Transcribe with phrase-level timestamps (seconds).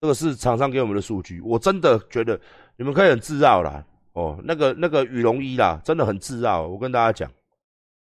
[0.00, 2.40] 这个是厂商给我们的数据，我真的觉得
[2.76, 3.84] 你们可以很自傲啦。
[4.12, 6.66] 哦，那个那个羽绒衣啦，真的很自傲。
[6.66, 7.32] 我跟大家讲，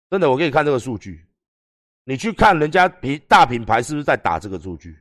[0.10, 1.24] 真的，我给你看这个数据，
[2.06, 4.98] 你去看人家品大品牌是不是在打这个数据？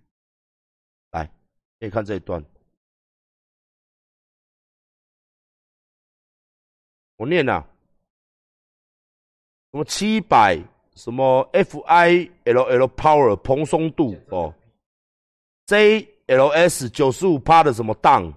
[1.12, 1.25] 来，
[1.79, 2.45] 可以看这一段，
[7.16, 7.66] 我念啊，
[9.72, 10.61] 什么七百，
[10.96, 14.54] 什么 F I L L Power 蓬松度哦
[15.66, 18.33] ，J L S 九十五帕的什么档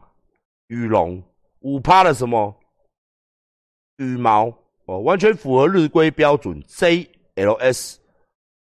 [0.66, 1.22] 羽绒。
[1.60, 2.54] 五趴的什么
[3.98, 4.52] 羽毛
[4.86, 6.60] 哦，完全符合日规标准。
[6.64, 7.98] JLS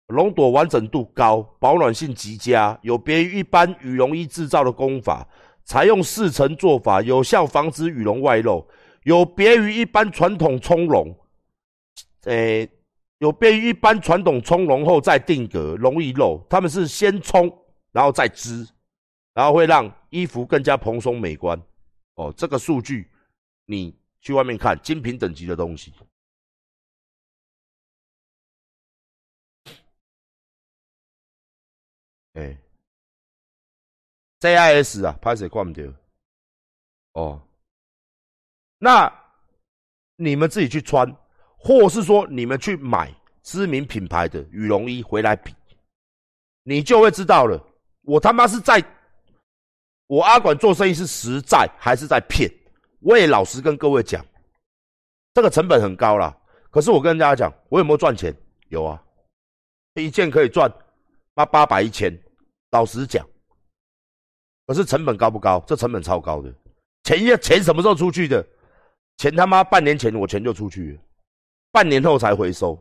[0.08, 5.26] 龙朵完整度高，保暖性极佳，有别于一般羽绒衣制造的工法，
[5.64, 8.66] 采用四层做法，有效防止羽绒外露。
[9.04, 11.16] 有别于一般传统充绒，
[12.24, 12.68] 诶，
[13.18, 16.44] 有别于一般传统冲绒后再定格，容易漏。
[16.50, 17.50] 他们是先冲，
[17.92, 18.66] 然后再织，
[19.40, 21.58] 然后会让衣服更加蓬松美观。
[22.16, 23.10] 哦，这个数据
[23.64, 25.94] 你去外面看精品等级的东西，
[32.34, 32.54] 哎
[34.40, 35.90] ，JIS 啊，拍谁挂不掉？
[37.12, 37.42] 哦，
[38.76, 39.10] 那
[40.16, 41.10] 你们自己去穿，
[41.56, 43.10] 或是说你们去买
[43.42, 45.54] 知名品牌的羽绒衣回来比，
[46.62, 47.58] 你就会知道了。
[48.02, 48.84] 我他妈是在。
[50.10, 52.50] 我阿管做生意是实在还是在骗？
[52.98, 54.26] 我也老实跟各位讲，
[55.32, 56.36] 这个成本很高啦。
[56.68, 58.34] 可是我跟大家讲，我有没有赚钱？
[58.70, 59.00] 有啊，
[59.94, 60.68] 一件可以赚
[61.32, 62.12] 八八百一千。
[62.72, 63.24] 老实讲，
[64.66, 65.62] 可是成本高不高？
[65.64, 66.52] 这成本超高的。
[67.04, 68.44] 钱要钱什么时候出去的？
[69.18, 71.00] 钱他妈半年前我钱就出去了，
[71.70, 72.76] 半年后才回收。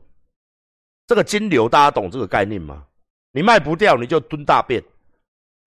[1.05, 2.87] 这个金流大家懂这个概念吗？
[3.33, 4.83] 你卖不掉，你就蹲大便。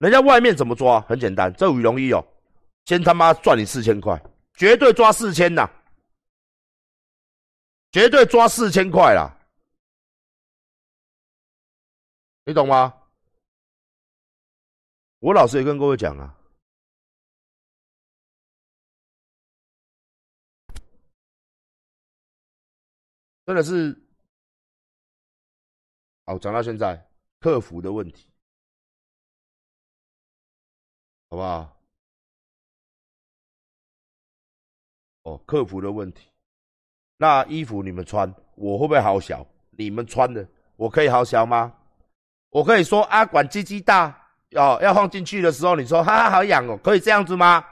[0.02, 1.00] 人家外面怎么抓？
[1.02, 2.26] 很简单，这羽绒衣哦，
[2.86, 4.20] 先他妈赚你四千块，
[4.54, 5.70] 绝对抓四千呐，
[7.92, 9.30] 绝对抓四千块啦，
[12.44, 12.92] 你懂吗？
[15.20, 16.36] 我老师也跟各位讲啊，
[23.46, 23.96] 真的是，
[26.26, 28.31] 好讲到现在，客服的问题。
[31.32, 31.66] 好不好？
[35.22, 36.28] 哦，客服的问题。
[37.16, 39.46] 那衣服你们穿，我会不会好小？
[39.70, 41.72] 你们穿的，我可以好小吗？
[42.50, 44.14] 我可以说阿管鸡鸡大
[44.56, 47.64] 哦，要放进去的时候，你说哈哈好痒哦，可以这样子吗？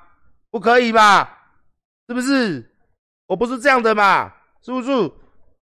[0.50, 1.52] 不可以吧？
[2.08, 2.66] 是不是？
[3.26, 4.90] 我不是这样的嘛，是不是？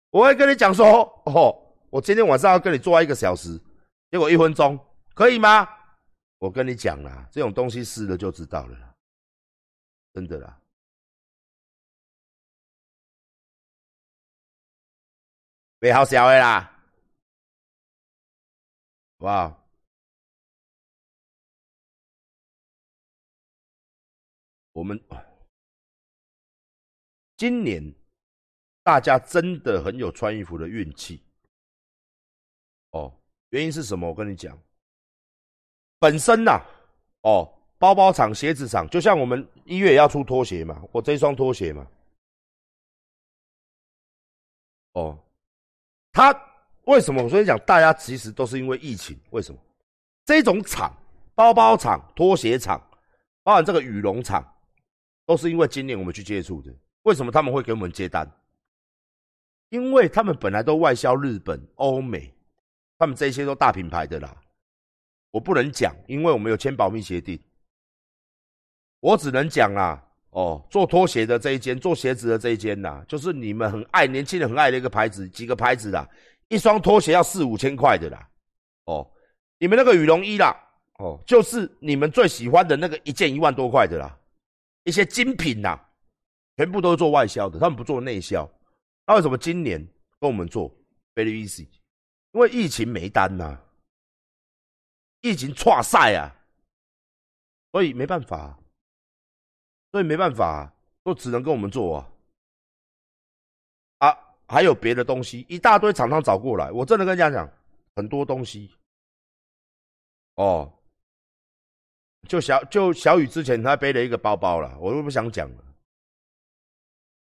[0.09, 1.55] 我会跟你讲说，哦，
[1.91, 3.55] 我今天晚上要跟你做一个小时，
[4.09, 4.79] 结果一分钟，
[5.13, 5.69] 可以吗？
[6.43, 8.97] 我跟你讲啦，这种东西试了就知道了，
[10.11, 10.61] 真的啦。
[15.79, 16.59] 别好笑的啦，
[19.19, 19.65] 好不好？
[24.73, 25.01] 我们
[27.37, 27.81] 今年
[28.83, 31.23] 大家真的很有穿衣服的运气
[32.89, 33.17] 哦。
[33.51, 34.09] 原因是什么？
[34.09, 34.61] 我跟你讲。
[36.03, 36.61] 本身呐，
[37.21, 37.49] 哦，
[37.79, 41.87] 包包厂、鞋子厂，就像我们一月要出拖鞋嘛，我这一双拖鞋嘛，
[44.95, 45.17] 哦，
[46.11, 46.37] 他
[46.83, 47.23] 为什么？
[47.23, 49.17] 我跟你讲，大家其实都是因为疫情。
[49.29, 49.59] 为什么？
[50.25, 50.93] 这种厂、
[51.35, 52.85] 包包厂、拖鞋厂，
[53.41, 54.45] 包含这个羽绒厂，
[55.25, 56.69] 都是因为今年我们去接触的。
[57.03, 58.29] 为什么他们会给我们接单？
[59.69, 62.29] 因为他们本来都外销日本、欧美，
[62.97, 64.35] 他们这些都大品牌的啦。
[65.33, 67.39] 我不能讲，因为我们有签保密协定。
[68.99, 69.99] 我只能讲啦，
[70.29, 76.07] 哦，做拖鞋的这一间，做鞋子的这一间呐，就是你们很爱年轻人很爱的一个牌子，几个牌子啦，
[76.49, 78.29] 一双拖鞋要四五千块的啦，
[78.85, 79.11] 哦，
[79.57, 80.55] 你们那个羽绒衣啦，
[80.99, 84.15] 哦，就是你们最喜欢的那个一件一万多块的啦，
[84.83, 85.79] 一些精品呐，
[86.57, 88.47] 全部都是做外销的，他们不做内销。
[89.07, 89.83] 那为什么今年
[90.19, 90.69] 跟我们做
[91.15, 91.67] very easy？
[92.33, 93.59] 因为疫情没单呐。
[95.23, 96.35] 疫情错赛啊，
[97.71, 98.59] 所以没办法，
[99.93, 100.69] 所以没办法，
[101.01, 102.09] 都只能跟我们做啊。
[103.99, 104.17] 啊，
[104.49, 107.49] 还有别的东西，一大堆厂商找过来，我真的跟人家讲，
[107.95, 108.69] 很多东西。
[110.35, 110.69] 哦，
[112.27, 115.63] 就小就小雨之前他背了一个包包了，我都不想讲了。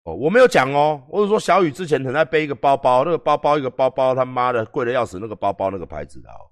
[0.05, 6.49] 哦，我没有讲哦，我是说小雨之前很爱背一个包包，那个包包一个包包他妈的贵的要死，那个包包那个牌子的哦，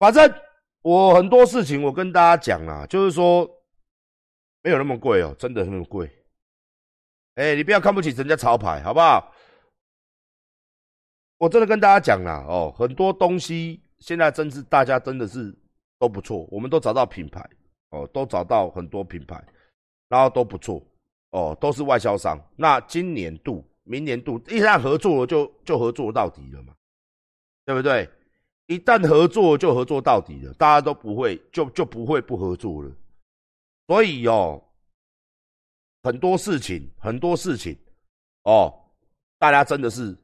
[0.00, 0.28] 反正。
[0.84, 3.48] 我很多事情我跟大家讲啦，就是说
[4.62, 6.10] 没有那么贵哦，真的那么贵。
[7.36, 9.32] 哎，你不要看不起人家潮牌，好不好？
[11.38, 15.56] 我真的跟大家讲啦，哦，很多东西现在真是大家真的是
[15.98, 17.40] 都不错，我们都找到品牌，
[17.88, 19.42] 哦，都找到很多品牌，
[20.10, 20.86] 然后都不错，
[21.30, 22.38] 哦，都是外销商。
[22.56, 26.74] 那今年度、明年度一旦合作了，就就合作到底了嘛，
[27.64, 28.06] 对不对？
[28.66, 32.90] 一旦合作就合作到底了，大家都不会就就不会不合作了。
[33.86, 34.62] 所以哦，
[36.02, 37.76] 很多事情很多事情
[38.44, 38.72] 哦，
[39.38, 40.16] 大家真的是，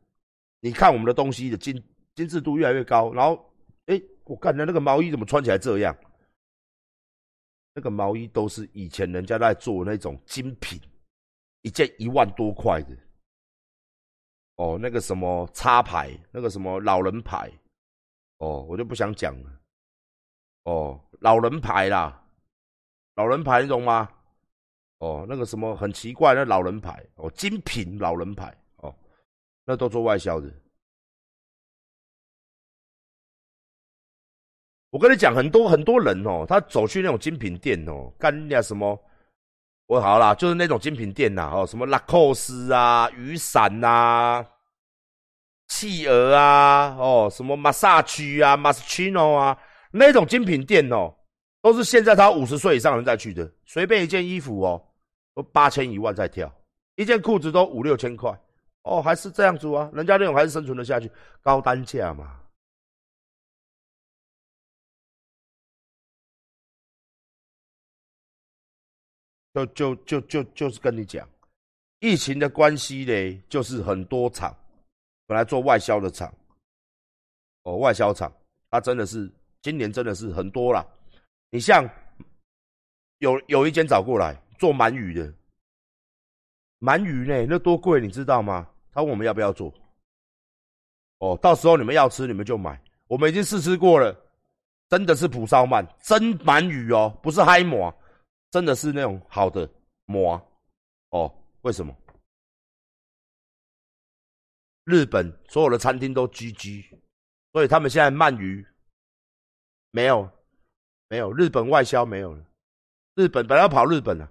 [0.60, 1.82] 你看我们的东西的精
[2.14, 3.52] 精致度越来越高，然后
[3.86, 5.94] 哎，我感觉那个毛衣怎么穿起来这样？
[7.74, 10.80] 那个毛衣都是以前人家在做那种精品，
[11.62, 12.96] 一件一万多块的。
[14.56, 17.50] 哦，那个什么插牌，那个什么老人牌。
[18.40, 19.50] 哦，我就不想讲了。
[20.64, 22.22] 哦，老人牌啦，
[23.14, 24.08] 老人牌你懂吗？
[24.98, 28.94] 哦，那个什么很奇怪，那老人牌哦，精品老人牌哦，
[29.64, 30.50] 那都做外销的。
[34.90, 38.98] 我跟你讲，很多很多人哦，他走去那种精品店哦，干人家什么？
[39.86, 44.46] 我好啦，就是那种精品店呐，哦，什么拉扣斯啊，雨伞呐。
[45.80, 49.58] 企鹅啊，哦，什么马萨区啊，马斯奇诺啊，
[49.90, 51.10] 那种精品店哦，
[51.62, 53.50] 都是现在他五十岁以上人在去的。
[53.64, 54.82] 随便一件衣服哦，
[55.34, 56.52] 都八千一万在跳，
[56.96, 58.30] 一件裤子都五六千块，
[58.82, 59.90] 哦，还是这样子啊？
[59.94, 61.10] 人家那种还是生存的下去，
[61.40, 62.38] 高单价嘛。
[69.54, 71.26] 就就就就就是跟你讲，
[72.00, 74.54] 疫情的关系嘞，就是很多厂。
[75.30, 76.28] 本来做外销的厂，
[77.62, 78.32] 哦，外销厂，
[78.68, 79.30] 它真的是
[79.62, 80.84] 今年真的是很多了。
[81.50, 81.88] 你像
[83.18, 85.32] 有有一间找过来做鳗鱼的，
[86.80, 88.68] 鳗鱼呢，那多贵，你知道吗？
[88.90, 89.72] 他问我们要不要做，
[91.18, 92.82] 哦，到时候你们要吃，你们就买。
[93.06, 94.12] 我们已经试吃过了，
[94.88, 97.94] 真的是蒲烧鳗，真鳗鱼哦，不是嗨馍，
[98.50, 99.70] 真的是那种好的
[100.06, 100.44] 馍
[101.10, 101.32] 哦。
[101.60, 101.96] 为什么？
[104.90, 106.98] 日本所有的餐厅都 GG，
[107.52, 108.66] 所以他们现在鳗鱼
[109.92, 110.28] 没有
[111.08, 112.44] 没有日本外销没有了。
[113.14, 114.28] 日本本来要跑日本了，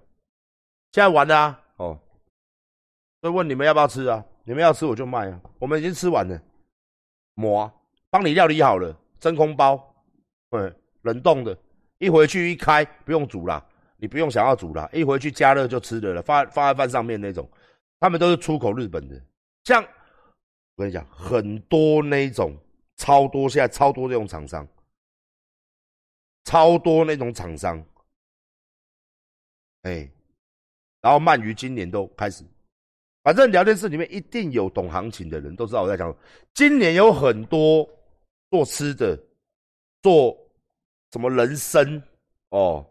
[0.92, 1.62] 现在完了啊！
[1.76, 2.00] 哦，
[3.20, 4.24] 所以问你们要不要吃啊？
[4.44, 5.40] 你们要吃我就卖啊！
[5.58, 6.40] 我们已经吃完了，
[7.34, 7.72] 馍
[8.10, 9.94] 帮你料理好了，真空包，
[10.50, 10.72] 对，
[11.02, 11.56] 冷冻的，
[11.98, 13.64] 一回去一开不用煮了，
[13.96, 17.48] 你不用想要煮了，一回去加热就吃的了，放放在饭上面那种。
[18.00, 19.22] 他们都是出口日本的，
[19.64, 19.86] 像。
[20.80, 22.56] 跟你讲，很多那种
[22.96, 24.66] 超多，现在超多这种厂商，
[26.44, 27.84] 超多那种厂商，
[29.82, 30.10] 哎，
[31.00, 32.44] 然后鳗鱼今年都开始，
[33.22, 36.16] 反正聊天室里面一定有懂行情的人，都知道我在讲。
[36.54, 37.88] 今年有很多
[38.50, 39.18] 做吃的，
[40.02, 40.36] 做
[41.12, 42.02] 什么人参
[42.48, 42.84] 哦，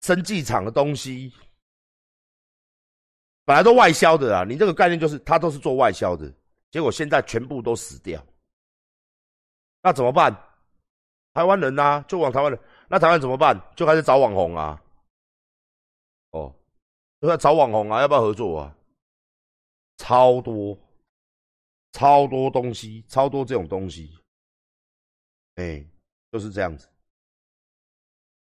[0.00, 1.32] 生技厂的东西，
[3.44, 4.44] 本来都外销的啊。
[4.44, 6.32] 你这个概念就是，它都是做外销的。
[6.72, 8.20] 结果现在全部都死掉，
[9.82, 10.34] 那怎么办？
[11.34, 12.60] 台湾人呐，就往台湾人。
[12.88, 13.58] 那台湾怎么办？
[13.76, 14.82] 就开始找网红啊。
[16.30, 16.54] 哦，
[17.20, 18.76] 就在找网红啊，要不要合作啊？
[19.98, 20.76] 超多，
[21.92, 24.18] 超多东西，超多这种东西。
[25.56, 25.84] 哎，
[26.30, 26.88] 就是这样子，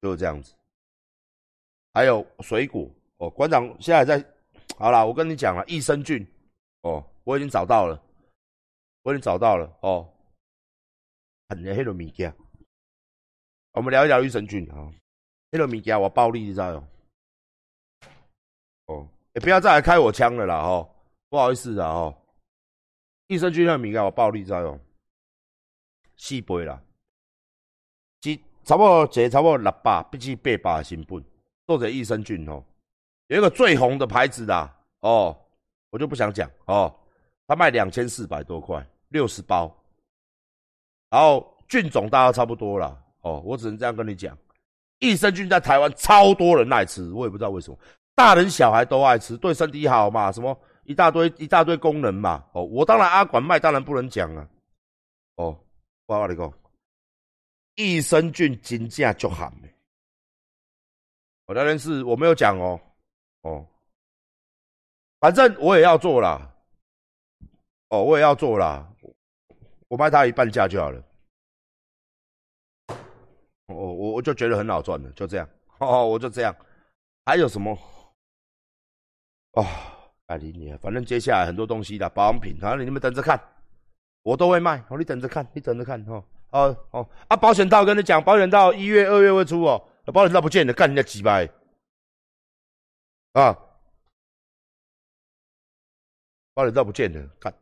[0.02, 0.52] 就是这样子。
[1.92, 4.32] 还有水果哦，馆长现在在。
[4.78, 6.26] 好了，我跟你讲了，益生菌
[6.82, 8.02] 哦，我已经找到了。
[9.06, 10.12] 我已经找到了哦，
[11.48, 12.34] 很黑的物件。
[13.70, 14.90] 我们聊一聊益生菌啊，
[15.52, 16.84] 黑的物件我暴力你知道？
[18.86, 20.90] 哦，也不要再来开我枪了啦哦，
[21.28, 22.20] 不好意思的哦。
[23.28, 24.80] 益生菌那物件我暴力知道吗？
[26.16, 26.82] 四倍啦，
[28.64, 31.24] 差不多这差不多六百，不至八百成本，
[31.68, 32.60] 做者益生菌哦。
[33.28, 35.46] 有一个最红的牌子的哦，
[35.90, 36.92] 我就不想讲哦，
[37.46, 38.84] 他卖两千四百多块。
[39.08, 39.74] 六十包，
[41.10, 44.36] 然后菌种大家差不多了哦，我只能这样跟你讲，
[44.98, 47.78] 益生菌在台湾超多人爱吃，我也不知道为什么，
[48.14, 54.48] 大人小孩都爱吃，对身体好嘛，什么一大堆一大堆功能嘛，哦，我当然阿管卖，当然不能讲啊，
[55.36, 55.58] 哦，
[56.06, 56.52] 我跟你讲，
[57.74, 59.68] 益生菌金价就喊的，
[61.46, 62.80] 我那边是我没有讲哦，
[63.42, 63.66] 哦，
[65.20, 66.54] 反正我也要做啦，
[67.88, 68.92] 哦，我也要做啦。
[69.88, 71.02] 我卖他一半价就好了。
[73.66, 75.48] 我，我我就觉得很好赚的，就这样。
[75.78, 76.54] 哦，我就这样。
[77.24, 77.76] 还有什么？
[79.52, 79.64] 哦，
[80.26, 83.40] 哎你你，反正接下来很多东西的保养品，反正你们等着看，
[84.22, 84.84] 我都会卖。
[84.88, 86.00] 哦，你等着看，你等着看。
[86.06, 89.88] 哦，哦哦啊，保险套跟你讲，保险套一月、二月会出哦。
[90.12, 91.48] 保险套不见了，干人家几百
[93.32, 93.52] 啊！
[96.54, 97.52] 保险套不见了，看。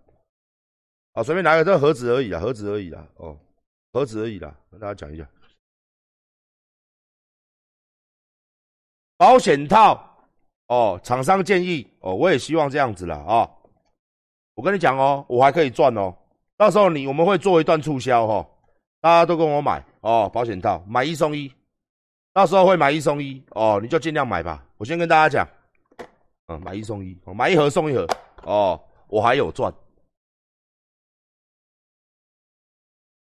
[1.14, 3.06] 啊，随便拿个这个盒子而已啦，盒子而已啦。
[3.16, 3.38] 哦，
[3.92, 5.26] 盒子而已啦，跟大家讲一下。
[9.16, 10.28] 保险套
[10.66, 13.48] 哦，厂商建议哦，我也希望这样子了啊。
[14.54, 16.12] 我跟你讲哦，我还可以赚哦。
[16.56, 18.48] 到时候你我们会做一段促销哈，
[19.00, 21.52] 大家都跟我买哦，保险套买一送一，
[22.32, 24.66] 到时候会买一送一哦，你就尽量买吧。
[24.78, 25.48] 我先跟大家讲，
[26.48, 28.04] 嗯，买一送一，买一盒送一盒
[28.42, 29.72] 哦，我还有赚。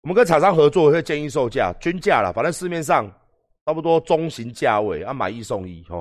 [0.01, 3.09] 我们跟厂商合作会建议售价均价了，反正市面上。
[3.65, 5.97] 差不多中型价位啊，买一送一哈，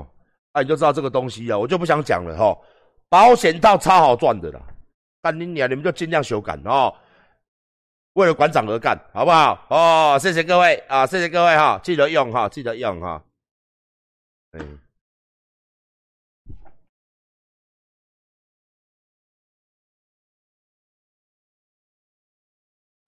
[0.52, 2.58] 啊你就知道这个东西啊，我就不想讲了哈。
[3.10, 4.60] 保险套超好赚的啦，
[5.20, 6.94] 但你娘，你们就尽量修改哦。
[8.14, 9.66] 为了馆长而干，好不好？
[9.68, 13.22] 哦，谢谢各位啊，谢谢各位哈，记得用哈，记得用哈。
[14.52, 14.78] 嗯，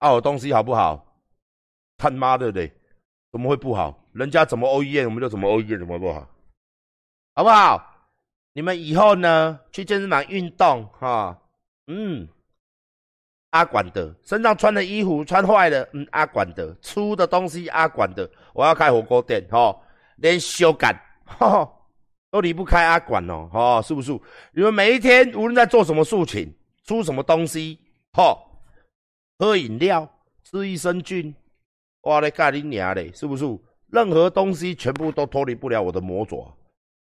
[0.01, 1.05] 啊，我东西好不好？
[1.95, 2.73] 他妈的嘞，
[3.31, 3.95] 怎么会不好？
[4.13, 6.27] 人家怎么 OEM，我们就怎么 OEM，怎么不好？
[7.35, 8.09] 好不好？
[8.53, 11.39] 你们以后呢，去健身房运动哈，
[11.85, 12.27] 嗯，
[13.51, 19.79] 阿管的身上穿的衣服穿坏了，嗯，阿管的粗的东西阿管的，我要开火锅店哈，
[20.15, 21.71] 连修改哈
[22.31, 24.11] 都离不开阿管哦，哈，是不是？
[24.51, 26.51] 你们每一天无论在做什么事情，
[26.85, 27.79] 出什么东西，
[28.13, 28.35] 哈，
[29.41, 30.07] 喝饮料，
[30.43, 31.33] 吃益生菌，
[32.01, 33.43] 哇嘞，干你娘嘞，是不是？
[33.91, 36.47] 任何东西全部都脱离不了我的魔爪，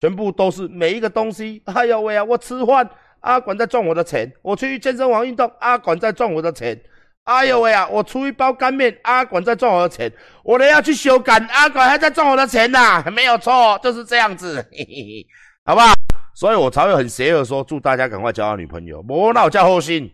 [0.01, 1.61] 全部都是每一个东西。
[1.63, 2.23] 哎呦喂啊！
[2.25, 2.89] 我吃饭，
[3.21, 6.77] 阿管在赚我的钱；我去健身房运动，阿管在赚我的钱。
[7.23, 7.87] 哎呦喂啊！
[7.87, 10.11] 我出一包干面，阿管在赚我的钱。
[10.43, 13.09] 我呢要去修改，阿管还在赚我的钱呐！
[13.09, 15.27] 没有错，就是这样子，嘿嘿嘿，
[15.63, 15.93] 好不好？
[16.35, 19.01] 所以我才会很邪恶说，祝大家赶快交到女朋友。
[19.01, 20.11] 莫脑叫好心，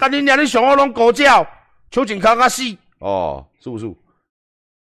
[0.00, 0.34] 但你娘！
[0.40, 1.46] 你想我拢狗叫，
[1.90, 2.62] 求紧康卡死
[3.00, 3.86] 哦，是不是？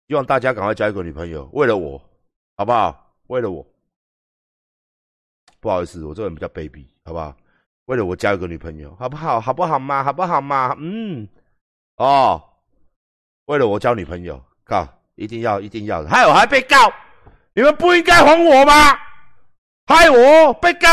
[0.08, 2.00] 希望大家赶快交一个女朋友，为了我，
[2.56, 3.14] 好不好？
[3.26, 3.66] 为了我，
[5.61, 7.37] 不好意思，我这人比较卑鄙，好不好？
[7.84, 9.38] 为了我交一个女朋友，好不好？
[9.38, 10.02] 好不好嘛？
[10.02, 10.75] 好不好嘛？
[10.78, 11.28] 嗯，
[11.96, 12.42] 哦，
[13.44, 16.76] 为了我交女朋友，告一定要，一定要，还有还被告，
[17.52, 18.73] 你们不应该哄我吗？
[19.87, 20.88] 害我被告，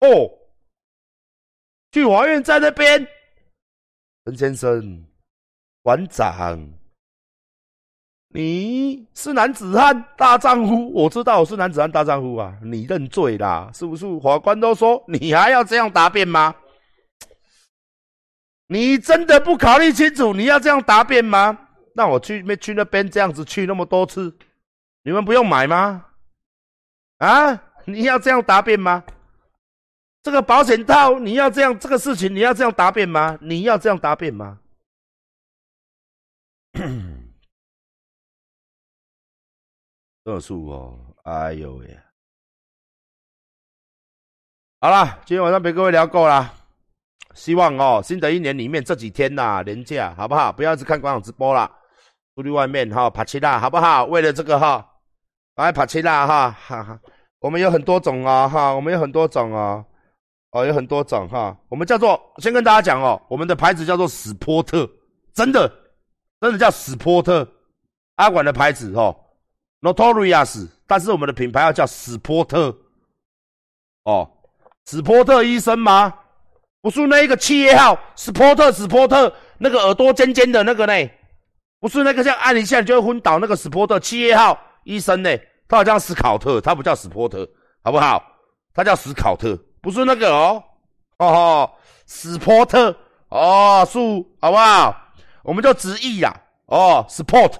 [0.00, 0.37] 哦，
[1.90, 3.06] 去法院在那边，
[4.26, 5.04] 陈先生，
[5.82, 6.72] 馆长。
[8.30, 12.54] 你是男子汉大丈夫，我知道我是男子汉大丈夫啊！
[12.62, 14.04] 你认罪啦，是不是？
[14.20, 16.54] 法官都说你还要这样答辩吗？
[18.66, 21.58] 你真的不考虑清楚，你要这样答辩吗？
[21.94, 24.36] 那我去没去那边这样子去那么多次，
[25.04, 26.04] 你们不用买吗？
[27.16, 29.02] 啊，你要这样答辩吗？
[30.28, 33.38] 这个保险套你要这样，这个事情你要这样答辩吗？
[33.40, 34.60] 你要这样答辩吗？
[40.22, 41.98] 这数哦，哎呦喂！
[44.82, 46.54] 好了，今天晚上陪各位聊够了。
[47.34, 50.52] 希望哦，新的一年里面这几天呐，年假好不好？
[50.52, 51.74] 不要一直看官网直播了，
[52.34, 54.04] 出去外面哈，爬七啦，好不好？
[54.04, 54.86] 为了这个哈，
[55.54, 57.00] 来爬七啦哈，哈哈。
[57.38, 59.82] 我们有很多种啊哈，我们有很多种啊，
[60.50, 61.56] 哦，有很多种哈。
[61.68, 64.88] 我们叫做，先跟大家讲哦，我们的牌子叫做史波特，
[65.34, 65.70] 真的，
[66.40, 67.46] 真的叫史波特，
[68.16, 69.14] 阿管的牌子哦。
[69.80, 72.76] Notorious，但是我们的品牌要叫史波特，
[74.04, 74.28] 哦，
[74.86, 76.12] 史波特医生吗？
[76.80, 81.10] 不是那一个企业号，史波特，史波特，那个耳朵尖尖的那个呢？
[81.80, 85.30] 不是那个像按一下就会昏倒那个史波特企业号医生呢？
[85.68, 87.48] 他好像史考特，他不叫史波特，
[87.84, 88.20] 好不好？
[88.74, 90.62] 他叫史考特，不是那个哦，
[91.18, 91.70] 哦，
[92.06, 92.94] 史波特，
[93.28, 94.94] 哦，树，好不好？
[95.42, 96.34] 我们叫直译呀，
[96.66, 97.54] 哦，Sport。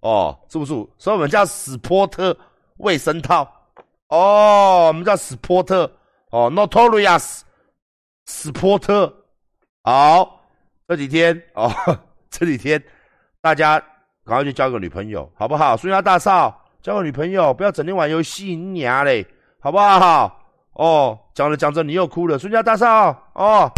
[0.00, 0.72] 哦，是不是？
[0.98, 2.36] 所以我们叫史波特
[2.78, 3.46] 卫生套。
[4.08, 5.90] 哦，我们叫史波特。
[6.30, 7.40] 哦，Notorious，
[8.26, 9.12] 史波特。
[9.82, 10.40] 好，
[10.88, 11.70] 这几天哦，
[12.30, 12.82] 这几天
[13.40, 13.78] 大家
[14.24, 15.76] 赶快去交个女朋友，好不好？
[15.76, 19.26] 孙家大少，交个女朋友，不要整天玩游戏，你娘嘞，
[19.60, 20.39] 好不好？
[20.74, 23.30] 哦，讲着讲着你又哭了，孙家大少。
[23.34, 23.70] 哦。